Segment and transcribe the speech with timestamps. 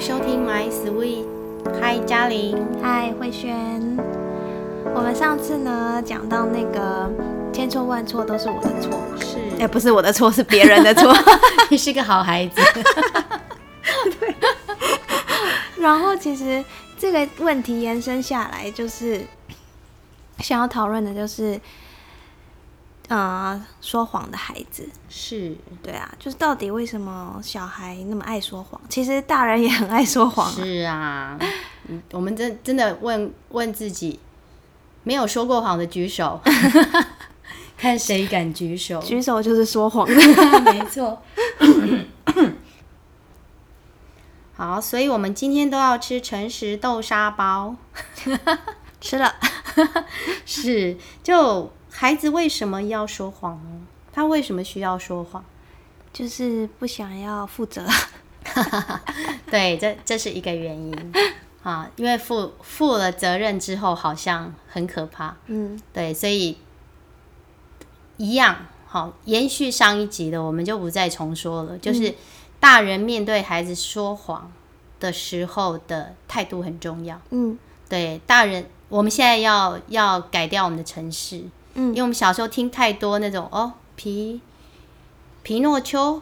[0.00, 1.26] 迎收听 My Sweet，
[1.78, 3.98] 嗨，嘉玲，嗨，慧萱。
[4.94, 7.12] 我们上次呢讲到那个
[7.52, 9.36] 千错万错都是我的错，是。
[9.62, 11.14] 哎、不是我的错，是别人的错。
[11.68, 12.62] 你是个好孩子，
[14.18, 14.34] 对。
[15.76, 16.64] 然后其实
[16.98, 19.20] 这个问题延伸下来，就是
[20.38, 21.60] 想要讨论的就是，
[23.10, 24.88] 呃，说谎的孩子。
[25.08, 28.80] 是对啊，就是到底为什么小孩那么爱说谎？
[28.88, 30.52] 其实大人也很爱说谎、啊。
[30.54, 31.36] 是啊，
[31.88, 34.20] 嗯我们真真的问问自己，
[35.02, 36.40] 没有说过谎的举手，
[37.76, 39.02] 看谁敢举手。
[39.02, 40.14] 举手就是说谎的。
[40.72, 41.20] 没错。
[44.56, 47.74] 好，所以我们今天都要吃诚实豆沙包。
[49.00, 49.34] 吃了，
[50.46, 53.80] 是，就孩子为什么要说谎呢？
[54.12, 55.44] 他为什么需要说谎？
[56.12, 57.86] 就是不想要负责。
[59.50, 61.12] 对，这这是一个原因
[61.62, 65.36] 啊，因为负负了责任之后，好像很可怕。
[65.46, 66.56] 嗯对，所以
[68.16, 71.78] 一样好，延续上一集的，我们就不再重说了。
[71.78, 72.14] 就是
[72.58, 74.50] 大人面对孩子说谎
[74.98, 77.20] 的时候的态度很重要。
[77.30, 84.40] 嗯对，大人，我们现在要要改掉我们的城市，因嗯为我们小时候听太多那种哦皮
[85.42, 86.20] 皮诺丘，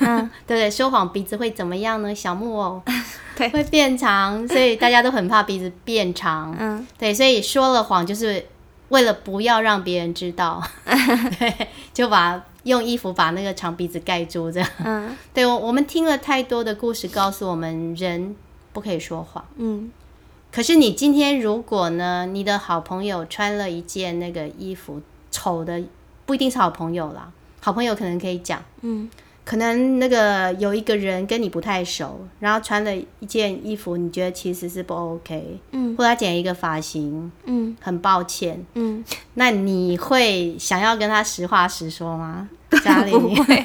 [0.00, 0.70] 嗯， 对不对？
[0.70, 2.14] 说谎鼻子会怎么样呢？
[2.14, 2.80] 小木偶
[3.36, 6.54] 对，会变长，所以大家都很怕鼻子变长。
[6.58, 8.46] 嗯对，所以说了谎就是
[8.90, 14.68] 为了不要让别人知道， 对，就把用衣服把那个长鼻子盖住，这样。
[14.84, 18.36] 嗯对，我我们听了太多的故事，告诉我们人
[18.72, 19.44] 不可以说谎。
[19.56, 19.90] 嗯
[20.52, 25.82] 可是你今天如果呢，你的好朋友穿了一件那个衣服，丑的
[26.26, 28.62] 不一定是好朋友啦，好朋友可能可以讲。
[28.82, 29.08] 嗯。
[29.42, 35.96] 可能那个有一个人跟你不太熟，然后穿了一件衣服，你觉得其实是不 OK，嗯。
[35.96, 37.76] 或者他剪了一个发型，嗯。
[37.80, 42.48] 很抱歉，嗯，那你会想要跟他实话实说吗？
[42.84, 43.64] 嘉玲，不会，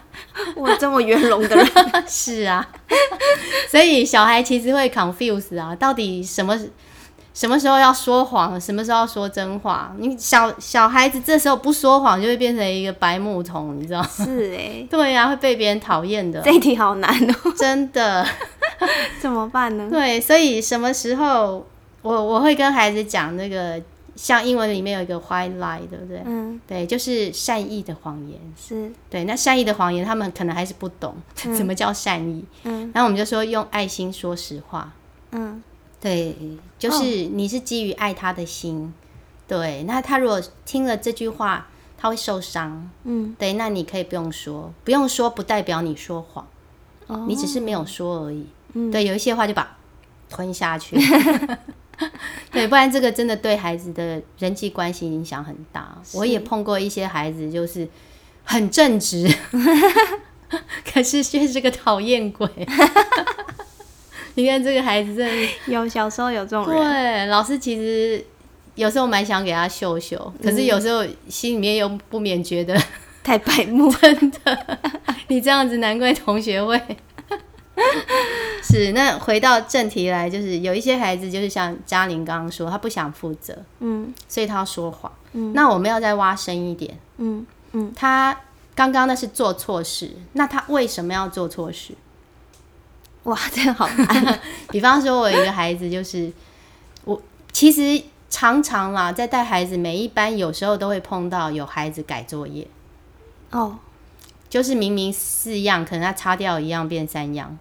[0.56, 1.66] 我这么圆融的人，
[2.08, 2.66] 是啊，
[3.68, 6.58] 所以小孩其实会 confuse 啊，到底什么
[7.34, 9.94] 什么时候要说谎，什么时候要说真话？
[9.98, 14.08] 你小小孩子这时候不说谎，就会变成一个白木桶，你知道吗？
[14.10, 18.26] 是哎，对呀、会被别人讨厌的这，一题好难哦，真的。
[19.20, 19.88] 怎么办呢？
[19.90, 21.66] 对，所以什么时候
[22.02, 23.80] 我我会跟孩子讲那个，
[24.16, 26.22] 像英文里面有一个 white lie，对不对？
[26.24, 28.40] 嗯，对，就是善意的谎言。
[28.56, 32.44] 是，对，那善意的谎言，他们可能还是不懂、 什么叫善意。
[32.64, 34.92] 嗯然后我们就说用爱心说实话。
[35.32, 35.62] 嗯
[36.00, 36.36] 对，
[36.78, 38.92] 就是你是基于爱他的心。
[39.46, 42.88] 对，那他如果听了这句话，他会受伤。
[43.04, 46.46] 嗯，对，那你可以不用说，不用说不代表你说谎，
[47.06, 48.46] 哦你只是没有说而已。
[48.72, 49.76] 嗯对，有一些话就把
[50.28, 50.96] 吞下去。
[52.52, 55.96] 对，不然这个真的对孩子的人际关系影响很大。
[56.12, 57.88] 我也碰过一些孩子，就是
[58.44, 59.28] 很正直，
[60.92, 62.48] 可是却是个讨厌鬼。
[64.34, 68.22] 你看这个孩子真的，有小时候有这种人，对老师其实
[68.74, 72.78] 有时候蛮想给他秀秀，可是有时候心里面又不免觉得，
[73.24, 73.90] 太白目，
[75.28, 76.78] 你这样子难怪同学会。
[78.62, 85.12] 是，那回到正题来，就是有一些孩子，就是像嘉玲刚刚说，他不想负责，嗯所以他要说谎。
[85.32, 88.38] 嗯那我们要再挖深一点，嗯嗯，他
[88.74, 91.94] 刚刚那是做错事，那他为什么要做错事？
[93.24, 96.32] 哇，这个好难， 比方说，我有一个孩子，就是
[97.04, 97.20] 我
[97.52, 102.66] 其实常常啦，在带孩子，每一班有时候都会碰到有孩子改作业，
[103.50, 103.78] 哦，
[104.48, 107.58] 就是明明四样，可能他擦掉一样变三样。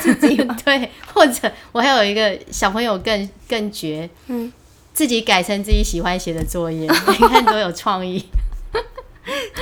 [0.00, 4.52] 自己对，或者我还有一个小朋友更更绝，嗯，
[4.92, 8.24] 自己改成自己喜欢写的作业， 你看多有创意。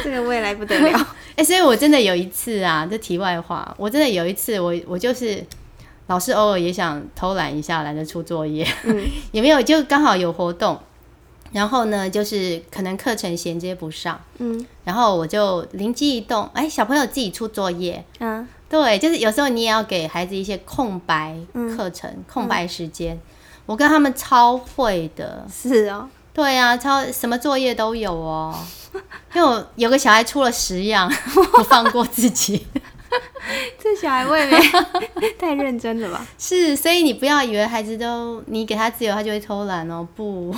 [0.02, 5.44] 这个未来不得了， 哎、所以我真的有一次啊，这题外话，我真的有一次我，我就是
[6.06, 9.60] 老师偶尔也想偷懒一下，懒得出作业，嗯 有没有？
[9.60, 10.80] 就刚好有活动，
[11.52, 23.20] 然后呢，就是可能课程衔接不上，嗯然后我就灵机一动，哎、小朋友自己出作业，嗯对，就是有时候你也要给孩子一些空白嗯课程、空白时间。
[23.66, 28.56] 我跟他们超会的，是哦，对啊，超什么作业都有哦。
[29.34, 31.12] 因为我有个小孩出了十样，
[31.52, 32.66] 不放过自己，
[33.78, 34.60] 这小孩未免
[35.38, 36.26] 太认真了吧？
[36.38, 40.06] 是，所以你不要以为孩子都你给他自由，他就会偷懒哦。
[40.16, 40.52] 不，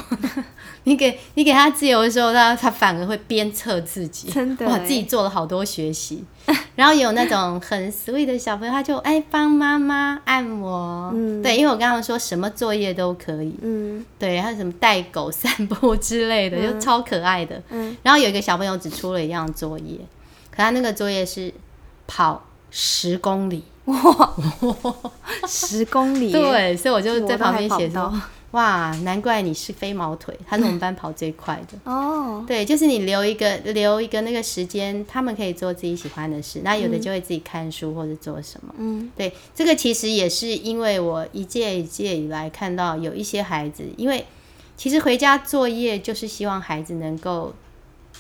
[0.85, 6.25] 你给你给他自由的时候，他他反而会鞭策自己，真的哇，自己做了好多学习。
[6.75, 17.63] 然后有那种很 sweet 的小朋友，他就哎帮妈妈按摩，嗯对，因为我刚刚说什么作业都可以，嗯对，还有什么带狗散步之类的，就超可爱的。
[17.69, 19.99] 嗯，然后有一个小朋友只出了一样作业，
[20.51, 21.53] 可他那个作业是
[22.07, 24.33] 跑十公里， 哇
[25.47, 28.21] 十公里耶，对，所以我就在旁边写跑不到说，
[28.53, 31.79] 哇，难怪你是飞毛腿，他是我们班跑最快的。
[31.91, 38.75] 哦，对，就是你留一个留一个那个时间，他们可以做自己喜欢的事，那有的就会自己看书或者做什么。
[38.79, 44.25] 嗯对，这个其实也是因为我一届一届以来看到有一些孩子，因为
[44.77, 47.55] 其实回家作业就是希望孩子能够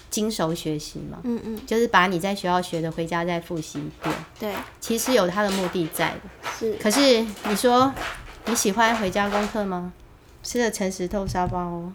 [0.08, 6.50] 精熟学习嘛，嗯嗯，就是把你在学校学的回家再复习一遍，对，其实有他的目的在的。
[6.58, 7.93] 是可是你说
[8.46, 9.93] 你喜欢回家功课吗？
[10.43, 11.93] 吃了诚实豆沙包哦，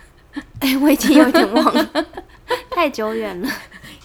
[0.60, 2.06] 哎、我已经有点忘了，
[2.70, 3.48] 太久远了，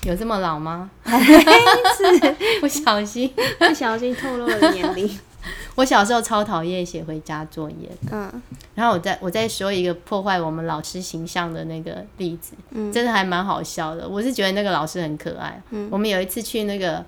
[0.04, 0.90] 有这么老吗？
[1.06, 5.20] 是不小心，不小心透露了年龄。
[5.74, 8.12] 我小时候超讨厌写回家作业的。
[8.12, 8.42] 嗯
[8.76, 14.08] 然后我再我再说一个破坏我们老师形象的那个例子，嗯真的还蛮好笑的。
[14.08, 15.60] 我是觉得那个老师很可爱。
[15.72, 17.04] 嗯我们有一次去那个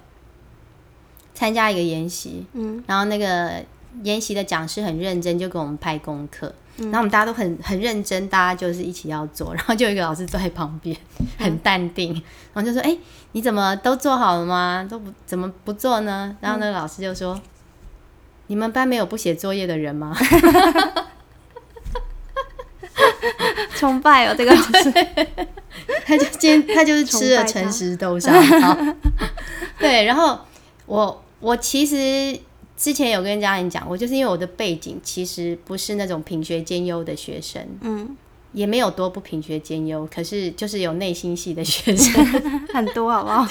[1.35, 3.63] 参加一个研习，嗯然后那个
[4.03, 6.53] 研习的讲师很认真，就给我们派功课。
[6.77, 9.53] 嗯然后我们大家都很很认真，大家就是一起要做。
[9.53, 12.11] 然后就有一个老师坐在旁边，嗯很淡定，
[12.53, 12.97] 然后就说：“哎、
[13.33, 14.87] 你怎么都做好了吗？
[14.89, 17.39] 都不怎么不做呢？”然后那个老师就说
[18.47, 20.15] ：“你们班没有不写作业的人吗？”
[23.75, 24.93] 崇拜哦，这个老师。
[26.05, 28.31] 他就今天他就是吃了诚实豆沙
[28.61, 28.77] 包，
[29.79, 30.39] 对，然后
[30.85, 32.37] 我我其实
[32.75, 38.15] 之前有跟家人讲，我就是因为我的背景其实不是那种品学兼优的学生，嗯，
[38.51, 42.25] 也没有多不品学兼优，可是就是有内心戏的学生，
[42.73, 43.47] 很多好不好？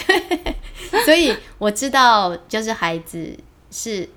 [1.05, 3.35] 所以我知道就是孩子
[3.71, 4.07] 是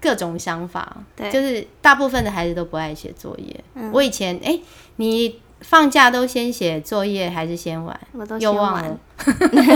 [0.00, 3.64] 各种想法，对就是大部分的孩子都不爱写作业。
[3.74, 4.58] 嗯我以前哎、
[4.96, 7.98] 你放假都先写作业还是先玩？
[8.12, 8.98] 我都又忘了。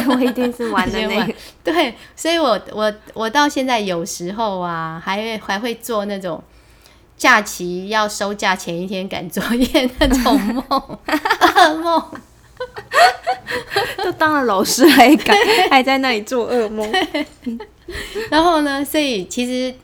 [0.08, 1.34] 我一定是玩的那个。
[1.64, 6.42] 对，所以我我我到现在有时候啊，还会还会做那种
[7.16, 10.64] 假期要收假前一天赶作业那种梦，
[11.08, 12.02] 噩梦。
[13.96, 15.34] 都当了老师还敢
[15.70, 16.86] 还在那里做噩梦。
[18.30, 19.74] 然后呢，所以其实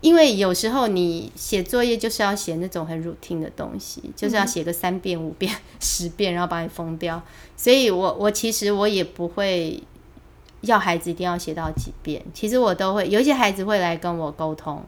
[0.00, 7.22] 因为有时候你写作业就是要写那种很 routine 的东西，就是要写个三遍、五遍、 十遍，然后把你封掉。
[7.56, 9.82] 所以我我其实我也不会
[10.62, 14.82] 要孩子一定要写到几遍，其实我都会有一些孩子会来跟我沟通。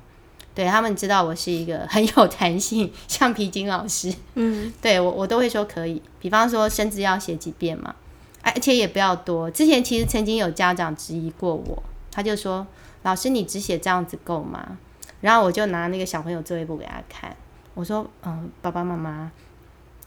[0.54, 6.00] 对他们知道我是一个很有弹性， 橡皮筋老师，嗯 对我我都会说可以。
[6.20, 7.94] 比方说生字要写几遍嘛，
[8.42, 9.50] 而且也不要多。
[9.50, 12.66] 之前其实曾经有家长质疑过我，他就说
[13.02, 14.78] ：“老师，你只写这样子够吗？”
[15.22, 17.34] 然后我就拿那个小朋友作业簿给他看，
[17.72, 19.30] 我说：“嗯，爸爸妈妈，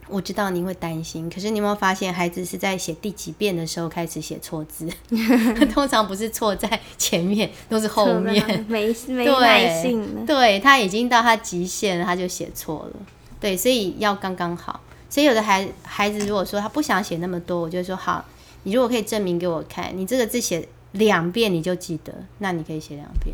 [0.08, 4.88] 我知道您会担心，可是你有没有发现，孩子是在写第几遍的时候开始写错字？
[5.74, 8.46] 通常不是错在前面，都是后面。
[8.68, 10.26] 没没对耐性了。
[10.28, 13.00] 对他已经到他极限了，他就写错了。
[13.40, 14.82] 对，所以要刚刚好。
[15.10, 18.26] 所以有的孩孩子如果说他不想写那么多，我就说好，
[18.64, 23.34] 你如果可以证明给我看，你这个字写两遍你就记得，那你可以写两遍。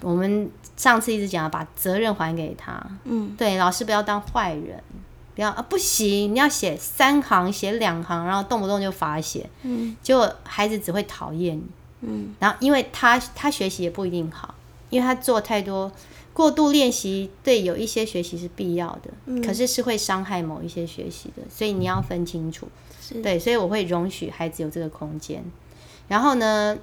[0.00, 4.82] 我们上次一直讲把责任还给他，嗯，对，老师不要当坏人，
[5.34, 11.64] 不要啊不行，你要写三行，写两行，然后动不动就罚写，嗯，结果孩子只会讨厌你，
[12.02, 14.54] 嗯，然后因为他他学习也不一定好，
[14.90, 15.90] 因为他做太多
[16.32, 19.42] 过度练习，对有一些学习是必要的，嗯。
[19.42, 22.68] 可是是会伤害某一些学习的，所以你要分清楚。
[23.22, 25.44] 对，所以我会容许孩子有这个空间。
[26.08, 26.76] 然后呢，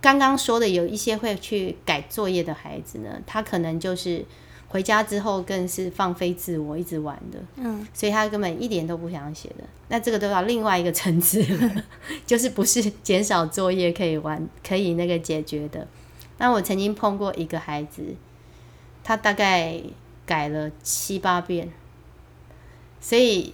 [0.00, 4.24] 刚刚说的有一些会去改作业的孩子呢，他可能就是
[4.68, 9.64] 回家之后更是放飞自我，一直玩的，嗯所以他根本一点都不想写的。
[9.88, 11.84] 那这个都到另外一个层次了，
[12.24, 15.86] 就是不是减少作业可以玩可以那个解决的。
[16.38, 18.02] 那我曾经碰过一个孩子，
[19.04, 19.78] 他大概
[20.24, 21.68] 改了七八遍，
[23.00, 23.52] 所以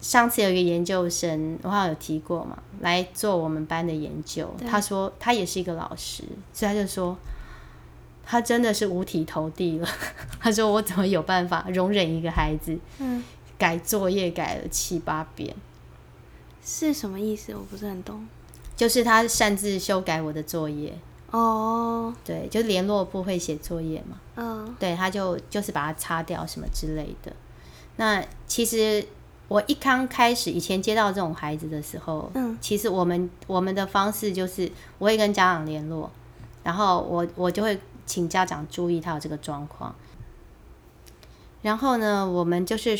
[0.00, 4.52] 上次有一个研究生，我好像有提过嘛，来做我们班的研究。
[4.68, 6.22] 他说他也是一个老师，
[6.52, 7.16] 所以他就说
[8.24, 9.88] 他真的是五体投地了。
[10.40, 13.24] 他说我怎么有办法容忍一个孩子嗯，
[13.58, 15.54] 改作业改了七八遍？
[16.64, 17.54] 是什么意思？
[17.54, 18.26] 我不是很懂。
[18.76, 20.92] 就是他擅自修改我的作业，
[21.30, 27.32] 哦，对，就联络部会写作业嘛，嗯对，他就就是把它擦掉什么之类的。
[27.96, 29.02] 那其实
[29.48, 36.10] 我一刚开始以前接到这种孩子的时候，嗯其实我们我们的方式就是我会跟家长联络，
[36.64, 39.94] 然后我我就会请家长注意他有这个状况。
[41.62, 42.98] 然后呢，我们就是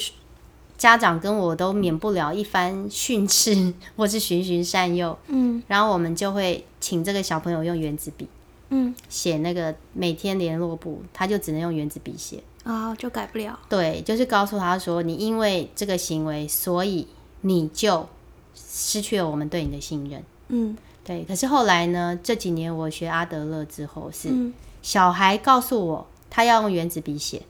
[0.78, 8.28] 家长跟我都免不了一番训斥 或是循循善诱，嗯然后我们就会请这个小朋友用原子笔
[8.70, 12.42] 嗯，写那个每天联络簿，他就只能用原子笔写。
[12.66, 13.58] 哦，就改不了。
[13.68, 17.06] 对，就是告诉他说，你因为这个行为，所以
[17.42, 18.08] 你就
[18.54, 20.22] 失去了我们对你的信任。
[20.48, 22.18] 嗯对，可是后来呢？
[22.20, 27.42] 这几年我学阿德勒之后，是嗯小孩告诉我他要用原子笔写，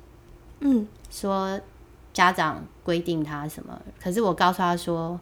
[0.60, 1.58] 嗯说
[2.12, 5.18] 家长规定他什么，可是我告诉他说，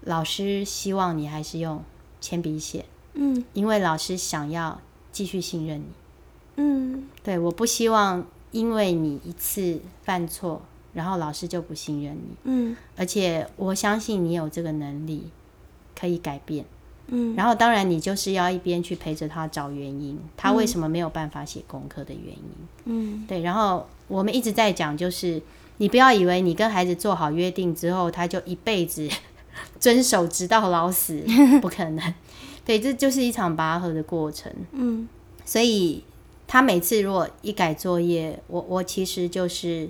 [0.00, 1.84] 老师希望你还是用
[2.22, 4.80] 铅笔写，嗯因为老师想要
[5.12, 5.86] 继续信任你。
[6.56, 8.26] 嗯对，我不希望
[8.58, 10.62] 因为你一次犯错，
[10.94, 15.30] 然后老师就不信任你，嗯而且我相信你有这个能力
[15.98, 16.64] 可以改变。
[17.08, 22.50] 嗯然后当然你就是要一边去陪着他找原因，他为什么没有办法写功课的原因。
[22.86, 25.40] 嗯对，然后我们一直在讲，就是
[25.76, 29.08] 你不要以为你跟孩子做好约定之后，他就一辈子
[29.78, 31.22] 遵守直到老死，
[31.60, 32.14] 不可能。
[32.64, 34.52] 对，这就是一场拔河的过程。
[34.72, 35.08] 嗯
[35.44, 36.02] 所以
[36.46, 39.88] 他每次如果一改作业，我我其实就是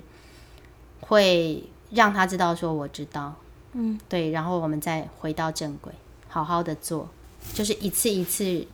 [1.01, 3.35] 会让他知道说我知道，
[3.73, 5.91] 嗯，对，然后我们再回到正轨，
[6.27, 7.07] 好好的做，
[7.53, 8.65] 就是一次一次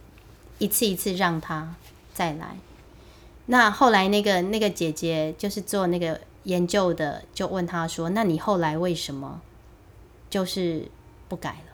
[0.60, 1.76] 一次一次让他
[2.14, 2.58] 再来。
[3.48, 9.42] 那后来那个那个姐姐就是做那个研究的，就问他说：“那你后来为什么
[10.30, 10.88] 就是
[11.28, 11.74] 不改了？”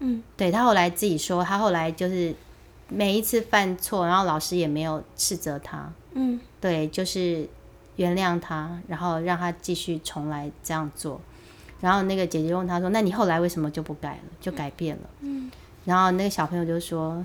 [0.00, 2.34] 嗯，对他后来自己说，他后来就是
[2.88, 6.40] 每一次犯错，然后老师也没有斥责他，嗯。
[6.60, 7.48] 对，就是
[7.96, 11.20] 原谅他，然后让他继续重来这样做。
[11.80, 15.50] 然后那个姐姐问他说：“那你后来为什么就不改了，就改变了？”嗯。
[15.84, 17.24] 然后那个小朋友就说：“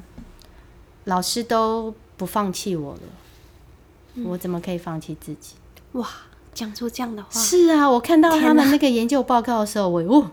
[1.06, 5.56] 老师都不放弃我了，我怎么可以放弃自己？”
[5.94, 6.08] 哇，
[6.54, 10.30] 讲出这样的话，是啊，我看到他们那个研究报告的时候，我哦，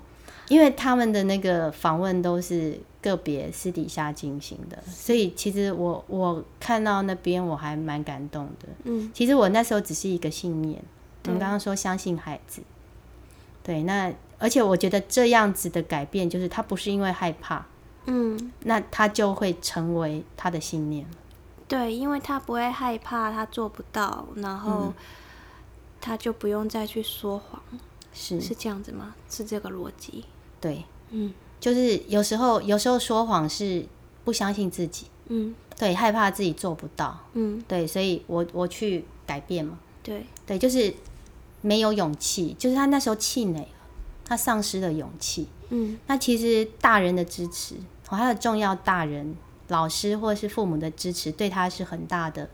[0.48, 8.68] 因为他们的那个访问都是个别私底下进行的，所以其实我我看到那边我还蛮感动的。
[8.84, 10.82] 嗯其实我那时候只是一个信念，
[11.24, 12.60] 我们刚刚说相信孩子，
[13.62, 17.66] 对，那而且我觉得这样子的改变，就是他不是因为害怕，
[18.06, 21.06] 嗯，那他就会成为他的信念。
[21.68, 24.92] 对，因为他不会害怕他做不到，然后
[26.00, 27.62] 他就不用再去说谎，
[28.12, 29.14] 是，是这样子吗？
[29.28, 30.24] 是这个逻辑？
[30.60, 33.84] 对，嗯就是有时候有时候说谎是
[34.24, 35.54] 不相信自己，嗯。
[35.78, 40.92] 对，害怕自己做不到，嗯，对，所以我我去改变嘛，对，对，就是
[41.62, 43.68] 没有勇气，就是他那时候气馁了，
[44.22, 45.48] 他丧失了勇气。
[45.70, 45.98] 嗯。
[46.06, 47.76] 那其实大人的支持，
[48.10, 49.34] 哦，还有重要大人、
[49.68, 52.50] 老师或是父母的支持，对他是很大的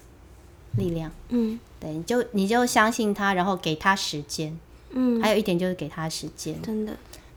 [0.78, 1.10] 力量。
[1.30, 1.58] 嗯。
[1.80, 4.56] 对，你就你就相信他，然后给他时间。
[4.90, 6.62] 嗯，还有一点就是给他时间。
[6.62, 6.96] 真的，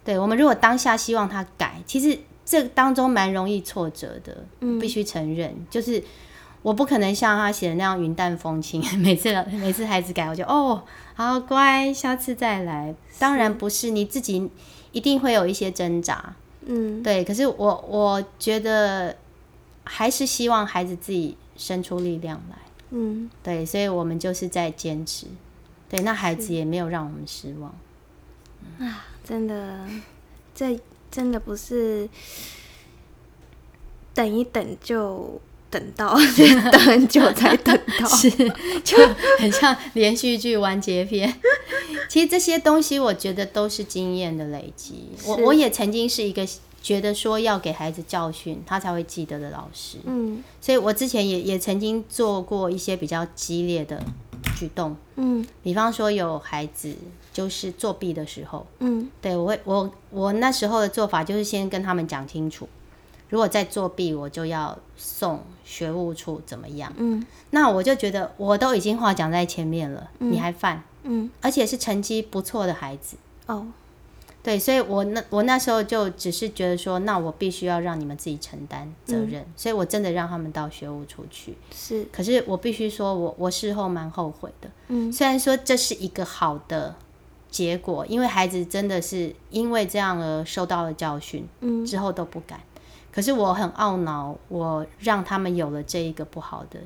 [0.10, 5.56] 对我们如果当下希望他改，其实这当中蛮容易挫折的，嗯必须承认。
[5.70, 6.04] 就是
[6.64, 10.82] 我不可能像他写的那样云淡风轻， 每次每次孩子改，我就哦
[11.14, 12.96] 好乖，下次再来。
[13.20, 14.50] 当然不是，你自己
[14.92, 16.34] 一定会有一些挣扎，
[16.66, 17.24] 嗯对。
[17.24, 19.16] 可是我我觉得
[19.84, 22.56] 还是希望孩子自己生出力量来，
[22.90, 25.28] 嗯，对，所以我们就是在坚持。
[25.88, 27.72] 对，那孩子也没有让我们失望。
[28.80, 29.86] 啊，真的，
[30.56, 30.80] 这
[31.12, 32.10] 真的不是
[34.12, 36.18] 等一等就等到，
[36.72, 38.08] 等很久才等到。
[38.10, 38.30] 是，
[38.84, 38.98] 就
[39.38, 41.32] 很像连续剧完结篇。
[42.10, 45.10] 其实这些东西，我觉得都是经验的累积。
[45.26, 46.44] 我我也曾经是一个
[46.82, 50.00] 觉得说要给孩子教训，他才会记得的老师。
[50.06, 54.04] 嗯所以我之前也也曾经做过一些比较激烈的
[54.58, 56.96] 举动，嗯比方说有孩子
[57.32, 59.10] 就是作弊的时候，嗯。
[59.22, 62.68] 对我会我我那时候的做法就是先跟他们讲清楚，
[63.30, 66.92] 如果再作弊，我就要送学务处怎么样。
[66.98, 67.26] 嗯。
[67.52, 73.18] 那我就觉得我都已经话讲在前面了，你还犯，嗯，而且是成绩不错的孩子，
[73.48, 73.66] 哦，
[74.44, 81.58] 对，所以我那我那时候就只是觉得说，那我必须要让你们自己承担责任，所以我真的让他们到学务处去。
[81.74, 85.12] 是，可是我必须说我我事后蛮后悔的，嗯。
[85.12, 86.96] 虽然说这是一个好的
[87.52, 92.60] 结果，因为孩子真的是因为这样而受到了教训，嗯之后都不敢。
[93.12, 96.80] 可是我很懊恼，我让他们有了这一个不好的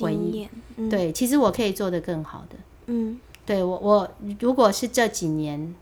[0.00, 0.48] 回忆。
[0.76, 2.56] 嗯对，其实我可以做得更好的。
[2.86, 4.10] 嗯对我，我
[4.40, 5.74] 如果是这几年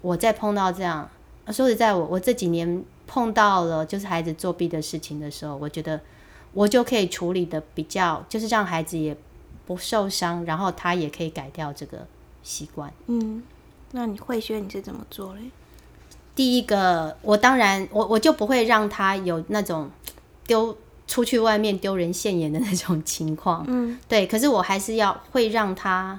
[0.00, 1.08] 我再碰到这样，
[1.44, 6.00] 呃说实在我，我这几年碰到了就是孩子作弊的事情的时候，我觉得
[6.54, 9.14] 我就可以处理的比较，就是让孩子也
[9.66, 12.06] 不受伤，然后他也可以改掉这个
[12.42, 12.92] 习惯。
[13.06, 13.42] 嗯，
[13.92, 15.50] 那你会学你是怎么做嘞？
[16.34, 19.90] 第一个，我当然我我就不会让他有那种
[20.46, 23.64] 丢出去外面丢人现眼的那种情况。
[23.68, 26.18] 嗯对，可是我还是要会让他，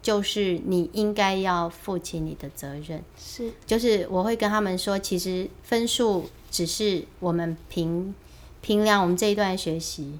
[0.00, 3.02] 就是你应该要负起你的责任。
[3.18, 8.14] 是，就是我会跟他们说，其实分数只是我们评
[8.62, 10.18] 评量我们这一段学习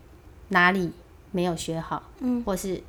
[0.49, 0.91] 哪里
[1.31, 2.83] 没有学好，嗯或是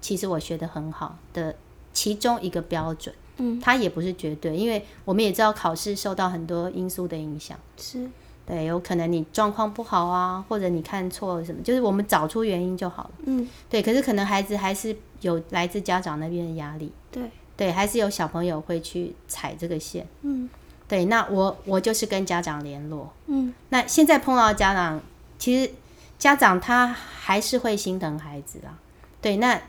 [0.00, 1.56] 其实我学的很好的
[1.96, 3.14] 其中一个标准。
[3.38, 7.58] 嗯它也不是绝对，因为我们也知道考试受到很多因素的影响。
[7.76, 8.08] 是，
[8.46, 13.10] 对，有可能你状况不好啊，或者你看错了什么，就是我们找出原因就好了。
[13.24, 20.06] 嗯对，可是可能孩子还是有来自家长那边的压力，对，对，还是有小朋友会去踩这个线。
[20.22, 20.48] 嗯
[20.88, 23.12] 对，那我我就是跟家长联络。
[23.26, 24.98] 嗯那现在碰到家长，
[25.38, 25.72] 其实
[26.18, 28.78] 家长他还是会心疼孩子啊。
[29.20, 29.60] 对，那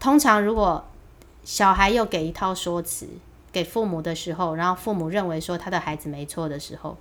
[0.00, 0.82] 通常如果
[1.44, 3.06] 小孩又给一套说辞
[3.52, 6.96] 给父母的时候，然后父母认为说他的孩子没错的时候，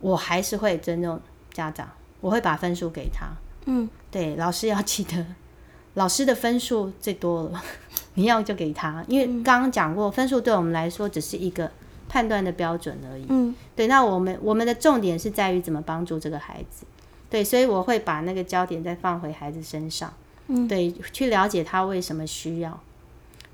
[0.00, 1.20] 我还是会尊重
[1.52, 3.28] 家长，我会把分数给他。
[3.64, 5.26] 嗯对，老师要记得，
[5.94, 7.62] 老师的分数最多了，
[8.14, 11.70] 你要就给他，因为刚刚讲过，分数对我们来说只是一个
[12.08, 13.26] 判断的标准而已。
[13.28, 16.86] 嗯对，那我们我们的重点是在于怎么帮助这个孩子。
[17.28, 20.12] 对，所以我会把那个焦点再放回孩子身上。
[20.46, 22.78] 嗯，对，去了解他为什么需要。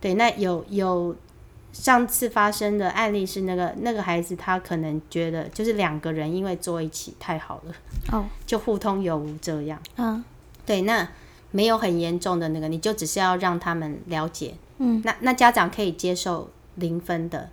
[0.02, 1.16] 对，那有有
[1.72, 7.74] 上次发生的案例是那个那个孩子，他可能觉得就是两个人因为坐一起太好了，
[8.10, 9.80] 哦就互通有无这样。
[9.96, 10.22] 嗯
[10.66, 11.08] 对，那
[11.50, 14.54] 没有很严重的那个，你就只是要让他们了解。
[14.78, 17.48] 嗯，那那家长可以接受零分的。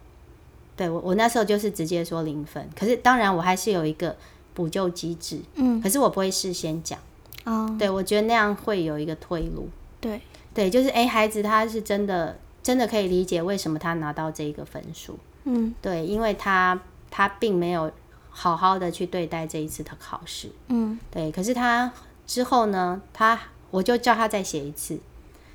[0.75, 4.15] 对我我那时候就是直接说零分，可是当然我还是有一个
[4.53, 6.97] 补救机制，嗯可是我不会事先讲。
[7.45, 9.69] 哦对我觉得那样会有一个退路。
[9.99, 10.21] 对，
[10.53, 15.17] 对，就是诶，孩子他是真的真的可以理解为什么他拿到这一个分数。
[15.45, 17.91] 嗯对，因为他他并没有
[18.29, 20.49] 好好的去对待这一次的考试。
[20.67, 21.91] 嗯对，可是他
[22.27, 23.39] 之后呢，他
[23.71, 24.99] 我就叫他再写一次。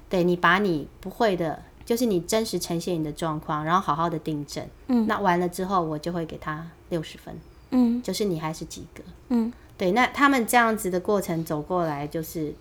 [0.09, 4.65] 对你把你不会的，就是你真实呈现你的状况，然后好好的订正。
[4.87, 7.37] 嗯，那完了之后，我就会给他六十分，
[7.71, 9.03] 嗯就是你还是及格。
[9.31, 12.55] 嗯对，那他们这样子的过程走过来，就是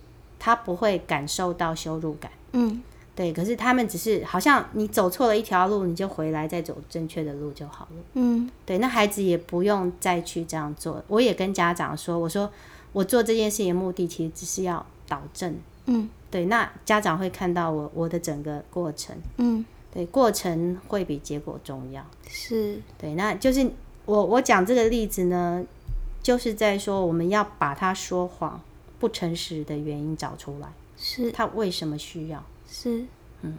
[0.43, 2.29] 他不会感受到羞辱感。
[2.51, 2.83] 嗯
[3.15, 7.97] 对，可是他们只是好像你走错了一条路，你就回来再走正确的路就好了。
[8.15, 11.01] 嗯对，那孩子也不用再去这样做。
[11.07, 12.51] 我也跟家长说，我说
[12.91, 15.55] 我做这件事情的目的其实只是要导正。
[15.85, 22.03] 嗯对，那家长会看到我我的整个过程，嗯，对，过程会比结果重要。
[22.27, 23.71] 是，对，那就是
[24.05, 25.63] 我我讲这个例子呢，
[26.21, 28.59] 就是在说我们要把他说谎、
[29.03, 31.29] 不诚实的原因找出来，是。
[31.29, 32.41] 他为什么需要。
[32.65, 33.05] 是，
[33.41, 33.57] 嗯。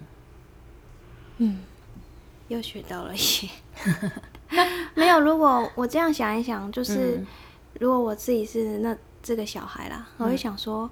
[1.37, 1.61] 嗯，
[2.49, 3.47] 又学到了一些。
[4.97, 7.27] 没有，如果我这样想一想，就是、嗯。
[7.79, 10.91] 如果我自己是那这个小孩啦，我会想说，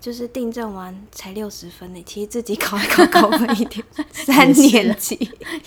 [0.00, 3.84] 就是订正完才六十分呢，其实自己考一考高分一点。
[4.12, 5.16] 三年级，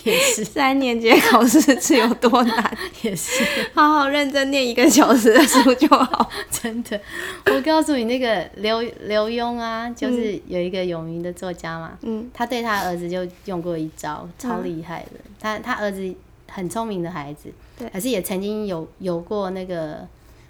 [0.03, 2.77] 也是三年级考试是有多难？
[3.01, 6.29] 也是好好认真念一个小时的书就好。
[6.51, 6.99] 真的。
[7.47, 15.19] 我告诉你，那个刘刘墉啊，就是有一个有名的作家嘛，嗯他对他儿子就用过一招，超厉害的。
[15.39, 16.13] 他他儿子
[16.47, 20.07] 很聪明的孩子，对可是也曾经有有过那个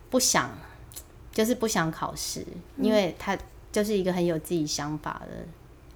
[0.09, 0.49] 不想，
[1.31, 2.45] 就是不想考试，
[2.77, 3.37] 因为他
[3.71, 5.45] 就是一个很有自己想法的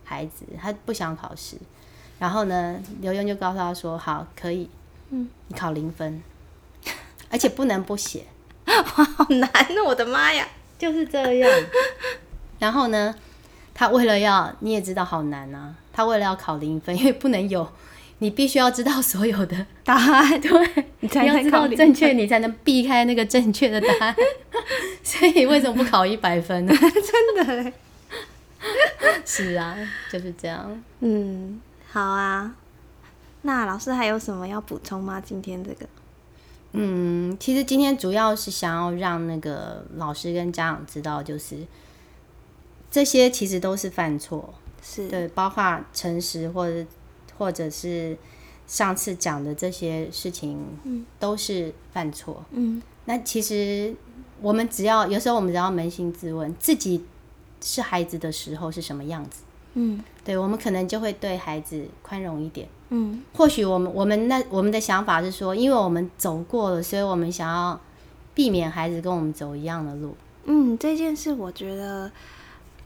[0.04, 1.58] 孩子，他不想考试。
[2.20, 4.70] 然后呢，刘墉就告诉他说：“好，可以，
[5.10, 6.22] 嗯，你考零分，
[7.30, 8.26] 而且不能不写。”
[8.66, 10.48] 好难哦，我的妈呀！
[10.78, 11.52] 就是这样。
[12.60, 13.14] 然后呢，
[13.74, 17.68] 他为了要你也知道好难啊，他为了要考零分，因为不能有，
[18.19, 24.15] 你必须要知道所有的答案对，你才你要知道正确，你才能避开那个正确的答案。
[25.04, 26.73] 所以为什么不考一百分呢？
[26.80, 27.73] 真的嘞。
[29.26, 29.76] 是啊，
[30.12, 30.82] 就是这样。
[31.02, 31.60] 嗯，
[31.91, 32.56] 好啊。
[33.41, 35.19] 那老师还有什么要补充吗？
[35.19, 35.86] 今天这个，
[36.71, 41.58] 嗯，其实今天主要是想要让那个老师跟家长知道，就是
[42.89, 46.86] 这些其实都是犯错，是对，包括诚实或者
[47.44, 48.18] 或者是
[48.66, 52.42] 上次讲的这些事情，嗯都是犯错。
[52.52, 53.94] 嗯那其实
[54.42, 57.04] 我们只要有时候我们只要扪心自问，自己
[57.62, 59.42] 是孩子的时候是什么样子？
[59.74, 62.66] 嗯对我们可能就会对孩子宽容一点。
[62.92, 67.78] 嗯或许我们我们那我们的想法是说，因为我们走过了，所以我们想要
[68.34, 70.16] 避免孩子跟我们走一样的路。
[70.46, 72.10] 嗯，这件事我觉得，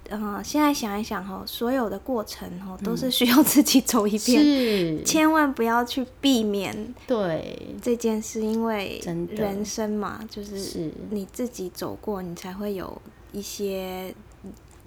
[0.09, 14.13] 呃，现在想一想哈，所有的过程哈都是需要自己走一遍，是，千万不要去避免对，这件事，因为人生嘛，就是是你自己走过，你才会有一些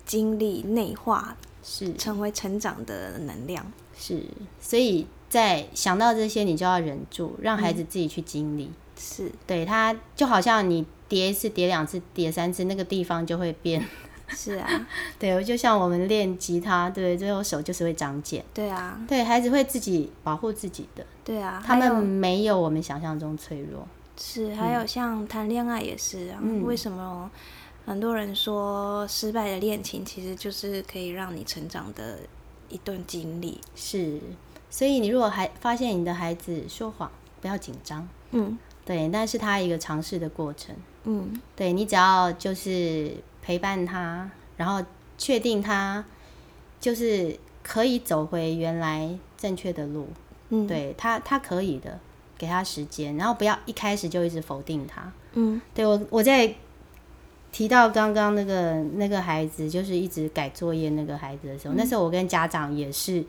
[0.05, 3.65] 经历内化，是成为成长的能量。
[3.97, 4.25] 是，
[4.61, 8.71] 所以在想到这些，你就要忍住，让孩子自己去经历。
[8.97, 13.83] 是对他，就好像你叠一次、叠两次、叠三次，那个地方就会变。
[14.31, 14.87] 是啊，
[15.19, 18.45] 对，就像我们练吉他，对，最后手就是会长茧。
[18.55, 23.87] 对啊，对孩子会自己保护自己的，对啊，他们没有我们想象中脆弱。
[24.17, 26.39] 是，还有像谈恋爱也是啊。
[26.43, 27.31] 嗯为什么
[27.87, 32.19] 很多人说失败的恋情其实就是可以让你成长的
[32.69, 33.59] 一段经历？
[33.75, 34.21] 是，
[34.69, 40.77] 所以你如果还发现你的孩子说谎，不要紧张，嗯对，那是他一个尝试的过程。
[41.05, 44.85] 嗯对你只要就是陪伴他，然后
[45.19, 46.05] 确定他
[46.81, 50.09] 就是可以走回原来正确的路，
[50.49, 51.99] 嗯，，对他他可以的，
[52.39, 55.13] 给他时间，然后不要一开始就一直否定他。
[55.35, 55.61] 嗯。
[55.75, 56.55] 对我我在
[57.53, 63.25] 提到刚刚那个那个孩子，就是一直改作业那个孩子的时候，那时候我跟家长也是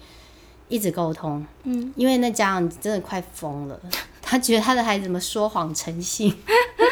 [0.69, 1.91] 一直沟通，嗯。
[1.95, 3.80] 因为那家长真的快疯了，
[4.21, 6.34] 他觉得他的孩子怎么说谎成性，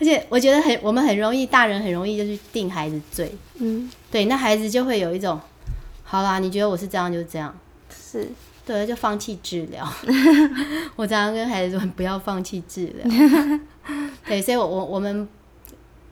[0.00, 5.40] 而且我觉得很我们很容易，大人很容易就去定孩子罪，嗯，对，那孩子就会有一种，
[6.04, 7.54] 好啦，你觉得我是这样就这样。
[7.90, 8.28] 是，
[8.64, 9.86] 对，就放弃治疗。
[10.96, 13.60] 我常常跟孩子说，不要放弃治疗。
[14.26, 15.26] 对，所以我，我我们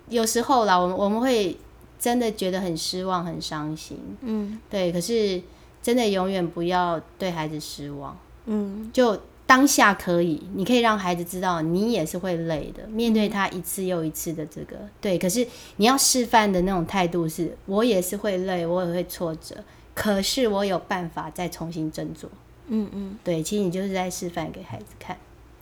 [0.09, 1.57] 有时候啦，我们我们会
[1.99, 3.99] 真的觉得很失望、很伤心。
[4.23, 5.41] 嗯对，可是
[5.83, 8.17] 真的永远不要对孩子失望。
[8.47, 14.77] 嗯就当下可以，你可以让孩子知道，你也是会累的，面对他一次又一次的这个。
[15.01, 19.55] 对，可是你要示范的那种态度是，我也是会累，我也会挫折，
[19.95, 22.29] 可是我有办法再重新振作。
[22.67, 25.17] 嗯嗯，对，其实你就是在示范给孩子看。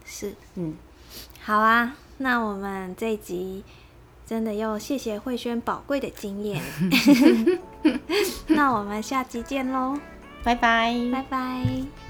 [0.06, 0.32] 是。
[0.54, 0.74] 嗯，
[1.42, 3.62] 好啊，那我们这一集
[4.26, 6.62] 真的又谢谢慧轩宝贵的经验。
[8.48, 9.98] 那我们下集见喽，
[10.42, 10.94] 拜拜。
[11.12, 12.03] 拜拜。